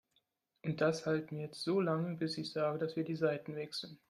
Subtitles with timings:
[0.63, 3.99] Und das halten wir jetzt so lange, bis ich sage, dass wir die Seiten wechseln.